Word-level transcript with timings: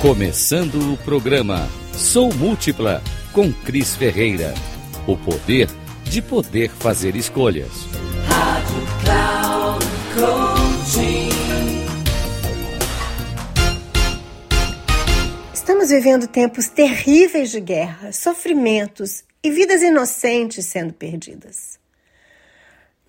Começando 0.00 0.92
o 0.92 0.96
programa 0.98 1.68
Sou 1.92 2.32
Múltipla 2.32 3.02
com 3.32 3.52
Cris 3.52 3.96
Ferreira. 3.96 4.54
O 5.08 5.16
poder 5.16 5.68
de 6.04 6.22
poder 6.22 6.70
fazer 6.70 7.16
escolhas. 7.16 7.72
Rádio 8.28 8.86
Cloud 9.02 9.84
Coaching. 10.14 11.30
Estamos 15.52 15.88
vivendo 15.88 16.28
tempos 16.28 16.68
terríveis 16.68 17.50
de 17.50 17.60
guerra, 17.60 18.12
sofrimentos 18.12 19.24
e 19.42 19.50
vidas 19.50 19.82
inocentes 19.82 20.64
sendo 20.64 20.92
perdidas. 20.92 21.76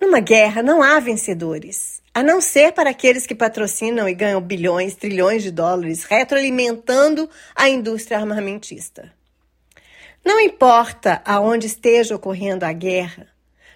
Numa 0.00 0.18
guerra 0.18 0.60
não 0.60 0.82
há 0.82 0.98
vencedores. 0.98 1.99
A 2.12 2.22
não 2.22 2.40
ser 2.40 2.72
para 2.72 2.90
aqueles 2.90 3.26
que 3.26 3.34
patrocinam 3.34 4.08
e 4.08 4.14
ganham 4.14 4.40
bilhões, 4.40 4.96
trilhões 4.96 5.42
de 5.44 5.50
dólares, 5.52 6.04
retroalimentando 6.04 7.30
a 7.54 7.68
indústria 7.68 8.18
armamentista. 8.18 9.12
Não 10.24 10.40
importa 10.40 11.22
aonde 11.24 11.66
esteja 11.66 12.16
ocorrendo 12.16 12.64
a 12.64 12.72
guerra, 12.72 13.28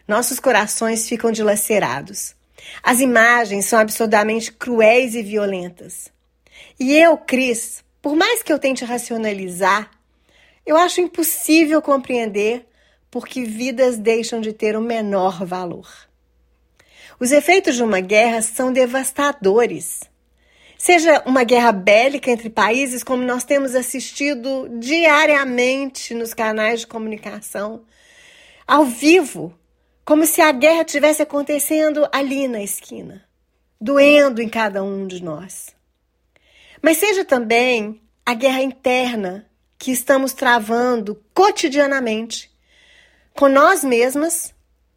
nossos 0.07 0.41
corações 0.41 1.09
ficam 1.09 1.31
dilacerados. 1.31 2.35
As 2.83 3.01
imagens 3.01 3.67
são 3.67 3.79
absurdamente 3.79 4.53
cruéis 4.53 5.15
e 5.15 5.23
violentas. 5.23 6.13
E 6.79 6.95
eu, 6.97 7.17
Cris, 7.17 7.85
por 8.03 8.17
mais 8.17 8.43
que 8.43 8.53
eu 8.53 8.59
tente 8.59 8.85
racionalizar, 8.85 9.91
eu 10.67 10.77
acho 10.77 11.01
impossível 11.01 11.81
compreender 11.81 12.67
porque 13.11 13.45
vidas 13.45 13.97
deixam 13.97 14.41
de 14.41 14.53
ter 14.53 14.77
o 14.77 14.81
menor 14.81 15.45
valor. 15.45 15.89
Os 17.19 17.33
efeitos 17.33 17.77
de 17.77 17.83
uma 17.83 18.01
guerra 18.01 18.43
são 18.43 18.73
devastadores. 18.73 20.01
Seja 20.77 21.23
uma 21.25 21.45
guerra 21.45 21.73
bélica 21.73 22.31
entre 22.31 22.51
países, 22.51 23.05
como 23.05 23.23
nós 23.23 23.45
temos 23.45 23.75
assistido 23.75 24.69
diariamente 24.79 26.13
nos 26.13 26.35
canais 26.35 26.81
de 26.81 26.87
comunicação, 26.87 27.85
ao 28.67 28.85
vivo, 28.85 29.57
como 30.05 30.27
se 30.27 30.41
a 30.41 30.53
guerra 30.53 30.83
estivesse 30.83 31.23
acontecendo 31.23 32.07
ali 32.13 32.49
na 32.49 32.63
esquina, 32.63 33.25
doendo 33.81 34.43
em 34.43 34.49
cada 34.49 34.83
um 34.83 35.07
de 35.07 35.23
nós. 35.23 35.75
Mas 36.83 36.99
seja 36.99 37.25
também 37.25 38.03
a 38.27 38.35
guerra 38.35 38.61
interna 38.61 39.47
que 39.79 39.91
estamos 39.91 40.33
travando 40.33 41.23
cotidianamente, 41.33 42.51
com 43.35 43.49
nós 43.49 43.83
mesmas 43.83 44.55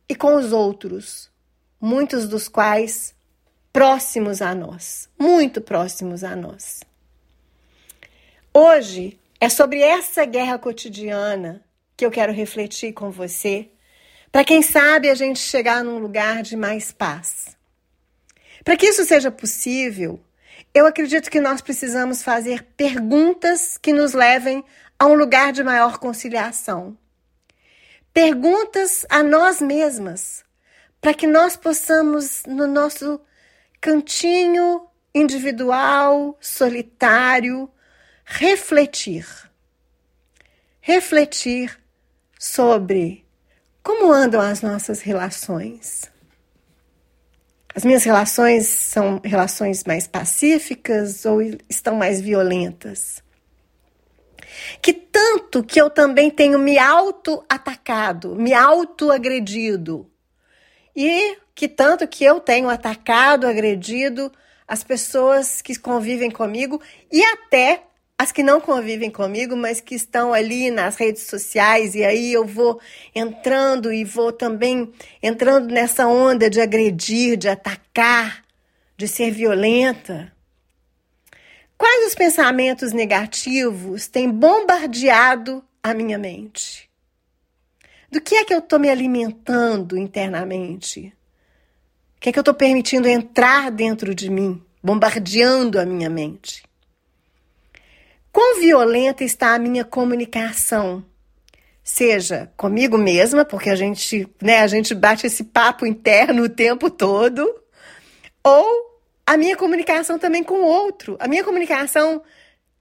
e 0.09 0.15
com 0.15 0.35
os 0.35 0.51
outros, 0.51 1.29
muitos 1.79 2.27
dos 2.27 2.47
quais 2.47 3.15
próximos 3.71 4.41
a 4.41 4.55
nós, 4.55 5.09
muito 5.17 5.61
próximos 5.61 6.23
a 6.23 6.35
nós. 6.35 6.81
Hoje 8.53 9.19
é 9.39 9.49
sobre 9.49 9.81
essa 9.81 10.25
guerra 10.25 10.57
cotidiana 10.57 11.63
que 11.95 12.05
eu 12.05 12.11
quero 12.11 12.33
refletir 12.33 12.93
com 12.93 13.11
você, 13.11 13.69
para 14.31 14.43
quem 14.43 14.61
sabe 14.61 15.09
a 15.09 15.15
gente 15.15 15.39
chegar 15.39 15.83
num 15.83 15.99
lugar 15.99 16.41
de 16.41 16.55
mais 16.55 16.91
paz. 16.91 17.55
Para 18.63 18.75
que 18.75 18.87
isso 18.87 19.05
seja 19.05 19.31
possível, 19.31 20.19
eu 20.73 20.85
acredito 20.85 21.29
que 21.29 21.39
nós 21.39 21.61
precisamos 21.61 22.23
fazer 22.23 22.63
perguntas 22.75 23.77
que 23.77 23.93
nos 23.93 24.13
levem 24.13 24.63
a 24.97 25.05
um 25.05 25.13
lugar 25.13 25.53
de 25.53 25.63
maior 25.63 25.99
conciliação. 25.99 26.97
Perguntas 28.13 29.05
a 29.09 29.21
nós 29.21 29.61
mesmas 29.61 30.43
para 31.01 31.13
que 31.13 31.27
nós 31.27 31.55
possamos, 31.55 32.43
no 32.47 32.67
nosso 32.67 33.19
cantinho 33.79 34.87
individual, 35.13 36.37
solitário, 36.41 37.69
refletir. 38.25 39.25
Refletir 40.81 41.77
sobre 42.39 43.25
como 43.83 44.11
andam 44.11 44.41
as 44.41 44.61
nossas 44.61 45.01
relações. 45.01 46.11
As 47.73 47.85
minhas 47.85 48.03
relações 48.03 48.67
são 48.67 49.21
relações 49.23 49.83
mais 49.83 50.07
pacíficas 50.07 51.25
ou 51.25 51.41
estão 51.69 51.95
mais 51.95 52.19
violentas? 52.19 53.23
Que 54.81 54.93
tanto 54.93 55.63
que 55.63 55.79
eu 55.79 55.89
também 55.89 56.31
tenho 56.31 56.57
me 56.57 56.79
auto-atacado, 56.79 58.35
me 58.35 58.53
auto-agredido 58.53 60.09
e 60.97 61.37
que 61.53 61.67
tanto 61.67 62.07
que 62.07 62.23
eu 62.23 62.39
tenho 62.39 62.67
atacado, 62.67 63.45
agredido 63.45 64.31
as 64.67 64.83
pessoas 64.83 65.61
que 65.61 65.77
convivem 65.77 66.31
comigo 66.31 66.81
e 67.11 67.23
até 67.23 67.83
as 68.17 68.31
que 68.31 68.41
não 68.41 68.59
convivem 68.59 69.11
comigo, 69.11 69.55
mas 69.55 69.79
que 69.79 69.93
estão 69.93 70.33
ali 70.33 70.71
nas 70.71 70.95
redes 70.95 71.27
sociais, 71.27 71.93
e 71.93 72.03
aí 72.03 72.33
eu 72.33 72.43
vou 72.43 72.81
entrando 73.13 73.93
e 73.93 74.03
vou 74.03 74.31
também 74.31 74.91
entrando 75.21 75.71
nessa 75.71 76.07
onda 76.07 76.49
de 76.49 76.59
agredir, 76.59 77.37
de 77.37 77.47
atacar, 77.47 78.43
de 78.97 79.07
ser 79.07 79.29
violenta. 79.29 80.33
Quais 81.77 82.07
os 82.07 82.15
pensamentos 82.15 82.91
negativos 82.91 84.07
têm 84.07 84.31
bombardeado 84.31 85.63
a 85.83 85.93
minha 85.93 86.17
mente? 86.17 86.86
Do 88.09 88.21
que 88.21 88.35
é 88.35 88.45
que 88.45 88.53
eu 88.53 88.59
estou 88.59 88.79
me 88.79 88.89
alimentando 88.89 89.97
internamente? 89.97 91.13
O 92.15 92.19
que 92.19 92.29
é 92.29 92.31
que 92.31 92.39
eu 92.39 92.41
estou 92.41 92.53
permitindo 92.53 93.07
entrar 93.07 93.69
dentro 93.69 94.15
de 94.15 94.29
mim, 94.29 94.63
bombardeando 94.81 95.79
a 95.79 95.85
minha 95.85 96.09
mente? 96.09 96.63
Quão 98.31 98.59
violenta 98.59 99.23
está 99.23 99.55
a 99.55 99.59
minha 99.59 99.83
comunicação? 99.83 101.03
Seja 101.83 102.51
comigo 102.55 102.97
mesma, 102.97 103.43
porque 103.43 103.69
a 103.69 103.75
gente, 103.75 104.27
né, 104.41 104.59
a 104.59 104.67
gente 104.67 104.93
bate 104.95 105.27
esse 105.27 105.43
papo 105.43 105.85
interno 105.85 106.43
o 106.43 106.49
tempo 106.49 106.89
todo, 106.89 107.43
ou 108.43 109.01
a 109.25 109.35
minha 109.35 109.57
comunicação 109.57 110.17
também 110.17 110.43
com 110.43 110.61
o 110.61 110.65
outro. 110.65 111.17
A 111.19 111.27
minha 111.27 111.43
comunicação 111.43 112.23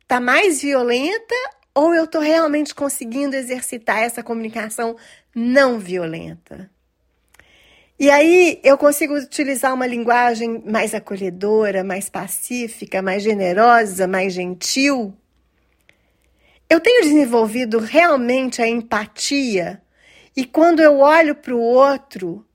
está 0.03 0.20
mais 0.20 0.62
violenta 0.62 1.34
ou 1.76 1.94
eu 1.94 2.04
estou 2.04 2.22
realmente 2.22 2.75
conseguindo 2.75 3.37
exercitar 3.37 3.98
essa 3.98 4.22
comunicação 4.22 4.97
não 5.34 5.78
violenta? 5.78 6.70
E 8.00 8.10
aí 8.10 8.59
eu 8.64 8.78
consigo 8.78 9.14
utilizar 9.14 9.75
uma 9.75 9.87
linguagem 9.87 10.62
mais 10.66 10.94
acolhedora, 10.94 11.84
mais 11.84 12.09
pacífica, 12.09 13.03
mais 13.03 13.22
generosa, 13.22 14.09
mais 14.09 14.32
gentil. 14.32 15.14
Eu 16.69 16.81
tenho 16.81 17.03
desenvolvido 17.03 17.78
realmente 17.78 18.62
a 18.62 18.66
empatia 18.66 19.82
e 20.34 20.47
quando 20.47 20.81
eu 20.81 21.00
olho 21.00 21.34
para 21.34 21.54
o 21.54 21.60
outro, 21.60 22.47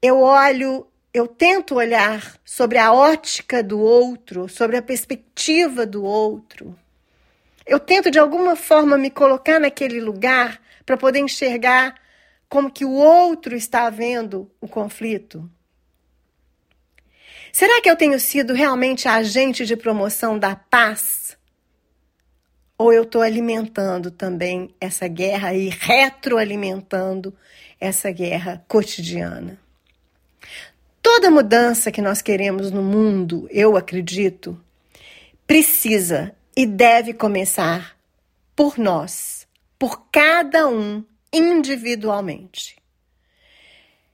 eu 0.00 0.20
olho, 0.20 0.86
eu 1.12 1.26
tento 1.26 1.74
olhar 1.74 2.38
sobre 2.44 2.78
a 2.78 2.92
ótica 2.92 3.64
do 3.64 3.80
outro, 3.80 4.48
sobre 4.48 4.76
a 4.76 4.82
perspectiva 4.82 5.84
do 5.84 6.04
outro. 6.04 6.78
Eu 7.70 7.78
tento 7.78 8.10
de 8.10 8.18
alguma 8.18 8.56
forma 8.56 8.98
me 8.98 9.10
colocar 9.10 9.60
naquele 9.60 10.00
lugar 10.00 10.60
para 10.84 10.96
poder 10.96 11.20
enxergar 11.20 11.94
como 12.48 12.68
que 12.68 12.84
o 12.84 12.90
outro 12.90 13.54
está 13.54 13.88
vendo 13.88 14.50
o 14.60 14.66
conflito. 14.66 15.48
Será 17.52 17.80
que 17.80 17.88
eu 17.88 17.94
tenho 17.94 18.18
sido 18.18 18.54
realmente 18.54 19.06
agente 19.06 19.64
de 19.64 19.76
promoção 19.76 20.36
da 20.36 20.56
paz? 20.56 21.38
Ou 22.76 22.92
eu 22.92 23.04
estou 23.04 23.22
alimentando 23.22 24.10
também 24.10 24.74
essa 24.80 25.06
guerra 25.06 25.54
e 25.54 25.68
retroalimentando 25.68 27.32
essa 27.80 28.10
guerra 28.10 28.64
cotidiana? 28.66 29.60
Toda 31.00 31.30
mudança 31.30 31.92
que 31.92 32.02
nós 32.02 32.20
queremos 32.20 32.72
no 32.72 32.82
mundo, 32.82 33.46
eu 33.48 33.76
acredito, 33.76 34.60
precisa 35.46 36.34
e 36.60 36.66
deve 36.66 37.14
começar 37.14 37.96
por 38.54 38.76
nós, 38.76 39.48
por 39.78 40.10
cada 40.12 40.68
um 40.68 41.02
individualmente. 41.32 42.76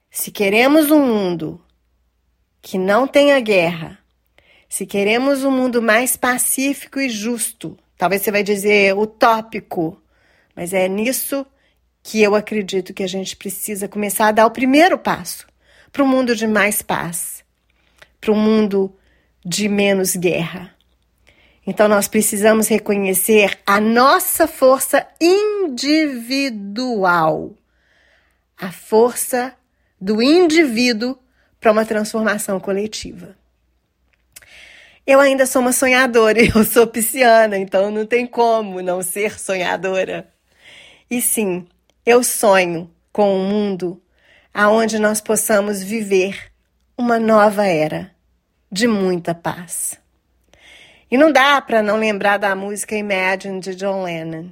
Se 0.08 0.30
queremos 0.30 0.92
um 0.92 1.04
mundo 1.04 1.60
que 2.62 2.78
não 2.78 3.08
tenha 3.08 3.40
guerra, 3.40 3.98
se 4.68 4.86
queremos 4.86 5.42
um 5.42 5.50
mundo 5.50 5.82
mais 5.82 6.16
pacífico 6.16 7.00
e 7.00 7.08
justo, 7.08 7.76
talvez 7.98 8.22
você 8.22 8.30
vai 8.30 8.44
dizer 8.44 8.96
utópico, 8.96 10.00
mas 10.54 10.72
é 10.72 10.86
nisso 10.86 11.44
que 12.00 12.22
eu 12.22 12.36
acredito 12.36 12.94
que 12.94 13.02
a 13.02 13.08
gente 13.08 13.36
precisa 13.36 13.88
começar 13.88 14.28
a 14.28 14.32
dar 14.32 14.46
o 14.46 14.52
primeiro 14.52 14.96
passo 14.96 15.48
para 15.90 16.04
um 16.04 16.08
mundo 16.08 16.36
de 16.36 16.46
mais 16.46 16.80
paz, 16.80 17.42
para 18.20 18.30
um 18.30 18.40
mundo 18.40 18.96
de 19.44 19.68
menos 19.68 20.14
guerra. 20.14 20.75
Então 21.66 21.88
nós 21.88 22.06
precisamos 22.06 22.68
reconhecer 22.68 23.58
a 23.66 23.80
nossa 23.80 24.46
força 24.46 25.04
individual, 25.20 26.74
a 28.56 28.70
força 28.70 29.52
do 30.00 30.22
indivíduo 30.22 31.18
para 31.60 31.72
uma 31.72 31.84
transformação 31.84 32.60
coletiva. 32.60 33.36
Eu 35.04 35.18
ainda 35.20 35.44
sou 35.46 35.60
uma 35.62 35.72
sonhadora, 35.72 36.38
eu 36.54 36.64
sou 36.64 36.86
pisciana, 36.86 37.58
então 37.58 37.90
não 37.90 38.06
tem 38.06 38.26
como 38.26 38.80
não 38.80 39.02
ser 39.02 39.38
sonhadora. 39.38 40.28
E 41.10 41.20
sim, 41.20 41.66
eu 42.04 42.22
sonho 42.22 42.88
com 43.12 43.34
um 43.34 43.48
mundo 43.48 44.00
aonde 44.54 44.98
nós 44.98 45.20
possamos 45.20 45.82
viver 45.82 46.52
uma 46.96 47.18
nova 47.18 47.66
era 47.66 48.10
de 48.70 48.86
muita 48.86 49.34
paz. 49.34 49.98
E 51.08 51.16
não 51.16 51.30
dá 51.30 51.60
para 51.60 51.82
não 51.82 51.98
lembrar 51.98 52.36
da 52.36 52.54
música 52.54 52.96
Imagine 52.96 53.60
de 53.60 53.76
John 53.76 54.02
Lennon. 54.02 54.48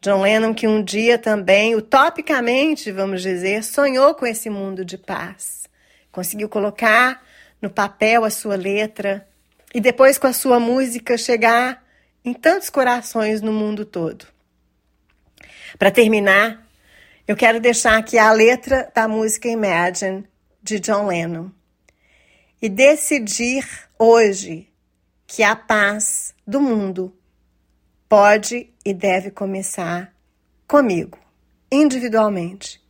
John 0.00 0.22
Lennon 0.22 0.54
que 0.54 0.66
um 0.66 0.82
dia 0.82 1.18
também, 1.18 1.74
utopicamente, 1.74 2.90
vamos 2.90 3.20
dizer, 3.20 3.62
sonhou 3.62 4.14
com 4.14 4.26
esse 4.26 4.48
mundo 4.48 4.84
de 4.84 4.96
paz. 4.96 5.68
Conseguiu 6.10 6.48
colocar 6.48 7.22
no 7.60 7.68
papel 7.68 8.24
a 8.24 8.30
sua 8.30 8.56
letra 8.56 9.26
e 9.74 9.80
depois 9.80 10.16
com 10.16 10.26
a 10.26 10.32
sua 10.32 10.58
música 10.58 11.18
chegar 11.18 11.84
em 12.24 12.32
tantos 12.32 12.70
corações 12.70 13.42
no 13.42 13.52
mundo 13.52 13.84
todo. 13.84 14.26
Para 15.78 15.90
terminar, 15.90 16.66
eu 17.28 17.36
quero 17.36 17.60
deixar 17.60 17.98
aqui 17.98 18.16
a 18.16 18.32
letra 18.32 18.90
da 18.94 19.06
música 19.06 19.48
Imagine 19.48 20.24
de 20.62 20.80
John 20.80 21.06
Lennon 21.08 21.50
e 22.62 22.68
decidir 22.68 23.66
hoje 23.98 24.68
que 25.26 25.42
a 25.42 25.56
paz 25.56 26.34
do 26.46 26.60
mundo 26.60 27.12
pode 28.08 28.72
e 28.84 28.94
deve 28.94 29.30
começar 29.30 30.14
comigo, 30.66 31.18
individualmente, 31.70 32.80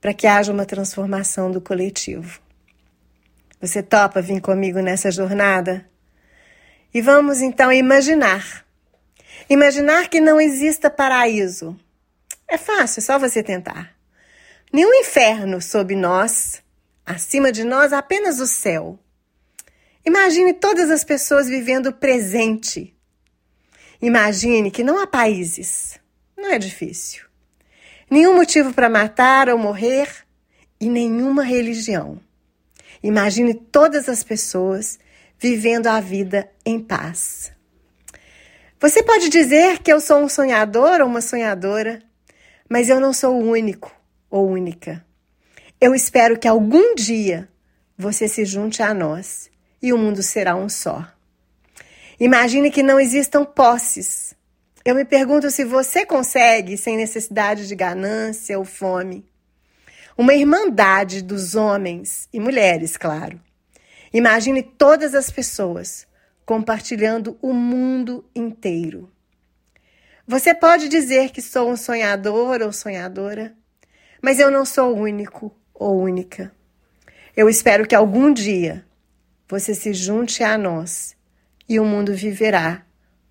para 0.00 0.12
que 0.12 0.26
haja 0.26 0.52
uma 0.52 0.66
transformação 0.66 1.50
do 1.50 1.60
coletivo. 1.60 2.40
Você 3.60 3.82
topa 3.82 4.22
vir 4.22 4.40
comigo 4.40 4.80
nessa 4.80 5.10
jornada? 5.10 5.86
E 6.92 7.00
vamos 7.00 7.40
então 7.40 7.72
imaginar. 7.72 8.64
Imaginar 9.48 10.08
que 10.08 10.20
não 10.20 10.40
exista 10.40 10.90
paraíso. 10.90 11.78
É 12.48 12.56
fácil, 12.56 13.00
é 13.00 13.02
só 13.02 13.18
você 13.18 13.42
tentar. 13.42 13.94
Nenhum 14.72 14.94
inferno 14.94 15.60
sob 15.60 15.94
nós, 15.94 16.62
acima 17.04 17.52
de 17.52 17.64
nós 17.64 17.92
apenas 17.92 18.40
o 18.40 18.46
céu. 18.46 18.98
Imagine 20.04 20.54
todas 20.54 20.90
as 20.90 21.04
pessoas 21.04 21.46
vivendo 21.46 21.88
o 21.88 21.92
presente. 21.92 22.96
Imagine 24.00 24.70
que 24.70 24.82
não 24.82 24.98
há 24.98 25.06
países. 25.06 26.00
Não 26.36 26.50
é 26.50 26.58
difícil. 26.58 27.24
Nenhum 28.10 28.34
motivo 28.34 28.72
para 28.72 28.88
matar 28.88 29.50
ou 29.50 29.58
morrer 29.58 30.08
e 30.80 30.88
nenhuma 30.88 31.44
religião. 31.44 32.18
Imagine 33.02 33.52
todas 33.54 34.08
as 34.08 34.24
pessoas 34.24 34.98
vivendo 35.38 35.86
a 35.86 36.00
vida 36.00 36.50
em 36.64 36.80
paz. 36.80 37.52
Você 38.80 39.02
pode 39.02 39.28
dizer 39.28 39.80
que 39.80 39.92
eu 39.92 40.00
sou 40.00 40.18
um 40.18 40.28
sonhador 40.28 41.02
ou 41.02 41.06
uma 41.06 41.20
sonhadora, 41.20 42.02
mas 42.68 42.88
eu 42.88 42.98
não 42.98 43.12
sou 43.12 43.34
o 43.34 43.50
único 43.50 43.94
ou 44.30 44.48
única. 44.48 45.04
Eu 45.78 45.94
espero 45.94 46.38
que 46.38 46.48
algum 46.48 46.94
dia 46.94 47.48
você 47.96 48.26
se 48.26 48.46
junte 48.46 48.82
a 48.82 48.94
nós 48.94 49.50
e 49.82 49.92
o 49.92 49.98
mundo 49.98 50.22
será 50.22 50.54
um 50.54 50.68
só. 50.68 51.06
Imagine 52.18 52.70
que 52.70 52.82
não 52.82 53.00
existam 53.00 53.44
posses. 53.44 54.34
Eu 54.84 54.94
me 54.94 55.04
pergunto 55.04 55.50
se 55.50 55.64
você 55.64 56.04
consegue 56.04 56.76
sem 56.76 56.96
necessidade 56.96 57.66
de 57.66 57.74
ganância 57.74 58.58
ou 58.58 58.64
fome. 58.64 59.24
Uma 60.16 60.34
irmandade 60.34 61.22
dos 61.22 61.54
homens 61.54 62.28
e 62.32 62.38
mulheres, 62.38 62.96
claro. 62.96 63.40
Imagine 64.12 64.62
todas 64.62 65.14
as 65.14 65.30
pessoas 65.30 66.06
compartilhando 66.44 67.38
o 67.40 67.52
mundo 67.52 68.24
inteiro. 68.34 69.10
Você 70.26 70.52
pode 70.52 70.88
dizer 70.88 71.30
que 71.30 71.40
sou 71.40 71.70
um 71.70 71.76
sonhador 71.76 72.60
ou 72.60 72.72
sonhadora, 72.72 73.54
mas 74.20 74.38
eu 74.38 74.50
não 74.50 74.64
sou 74.64 74.94
único 74.96 75.54
ou 75.72 75.98
única. 76.00 76.52
Eu 77.36 77.48
espero 77.48 77.86
que 77.86 77.94
algum 77.94 78.32
dia 78.32 78.84
você 79.50 79.74
se 79.74 79.92
junte 79.92 80.44
a 80.44 80.56
nós 80.56 81.16
e 81.68 81.80
o 81.80 81.84
mundo 81.84 82.14
viverá 82.14 82.82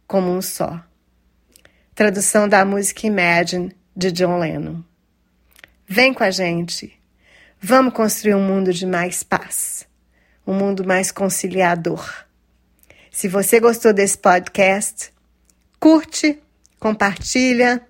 como 0.05 0.29
um 0.29 0.41
só. 0.41 0.83
Tradução 1.95 2.47
da 2.47 2.65
música 2.65 3.07
Imagine 3.07 3.73
de 3.95 4.11
John 4.11 4.37
Lennon. 4.37 4.83
Vem 5.87 6.13
com 6.13 6.25
a 6.25 6.29
gente. 6.29 6.93
Vamos 7.61 7.93
construir 7.93 8.35
um 8.35 8.45
mundo 8.45 8.73
de 8.73 8.85
mais 8.85 9.23
paz, 9.23 9.87
um 10.45 10.53
mundo 10.53 10.85
mais 10.85 11.09
conciliador. 11.09 12.25
Se 13.09 13.29
você 13.29 13.57
gostou 13.61 13.93
desse 13.93 14.17
podcast, 14.17 15.13
curte, 15.79 16.37
compartilha, 16.79 17.81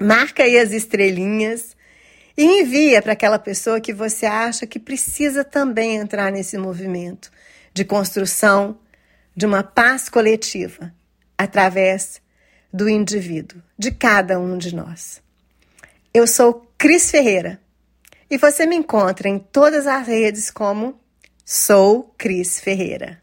marca 0.00 0.42
aí 0.42 0.58
as 0.58 0.72
estrelinhas 0.72 1.76
e 2.34 2.44
envia 2.62 3.02
para 3.02 3.12
aquela 3.12 3.38
pessoa 3.38 3.78
que 3.78 3.92
você 3.92 4.24
acha 4.24 4.66
que 4.66 4.78
precisa 4.78 5.44
também 5.44 5.96
entrar 5.96 6.32
nesse 6.32 6.56
movimento 6.56 7.30
de 7.78 7.84
construção 7.84 8.76
de 9.36 9.46
uma 9.46 9.62
paz 9.62 10.08
coletiva 10.08 10.92
através 11.38 12.20
do 12.72 12.88
indivíduo, 12.88 13.62
de 13.78 13.92
cada 13.92 14.36
um 14.36 14.58
de 14.58 14.74
nós. 14.74 15.22
Eu 16.12 16.26
sou 16.26 16.68
Cris 16.76 17.08
Ferreira 17.08 17.60
e 18.28 18.36
você 18.36 18.66
me 18.66 18.74
encontra 18.74 19.28
em 19.28 19.38
todas 19.38 19.86
as 19.86 20.04
redes 20.04 20.50
como 20.50 20.98
Sou 21.44 22.12
Cris 22.18 22.58
Ferreira. 22.58 23.20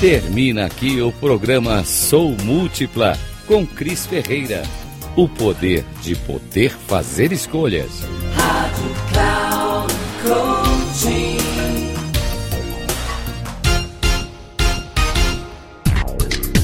Termina 0.00 0.66
aqui 0.66 1.02
o 1.02 1.10
programa 1.10 1.82
Sou 1.82 2.30
Múltipla 2.44 3.18
com 3.48 3.66
Cris 3.66 4.06
Ferreira 4.06 4.62
o 5.18 5.28
poder 5.28 5.84
de 6.00 6.14
poder 6.14 6.70
fazer 6.70 7.32
escolhas. 7.32 7.90
Rádio 8.36 8.94
Cloud 9.10 9.94
Coaching. 10.22 11.38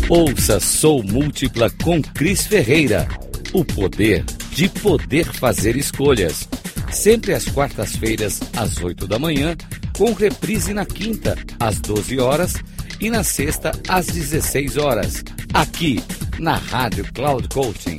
Ouça 0.08 0.60
Sou 0.60 1.02
Múltipla 1.02 1.68
com 1.82 2.00
Cris 2.00 2.46
Ferreira. 2.46 3.08
O 3.52 3.64
poder 3.64 4.24
de 4.52 4.68
poder 4.68 5.24
fazer 5.32 5.74
escolhas. 5.74 6.48
Sempre 6.92 7.34
às 7.34 7.46
quartas-feiras, 7.46 8.38
às 8.56 8.80
8 8.80 9.08
da 9.08 9.18
manhã, 9.18 9.56
com 9.98 10.12
reprise 10.12 10.72
na 10.72 10.86
quinta, 10.86 11.36
às 11.58 11.80
12 11.80 12.20
horas 12.20 12.54
e 13.00 13.10
na 13.10 13.24
sexta, 13.24 13.72
às 13.88 14.06
16 14.06 14.76
horas. 14.76 15.24
Aqui 15.52 16.00
na 16.38 16.54
Rádio 16.54 17.04
Cloud 17.12 17.48
Coaching 17.48 17.98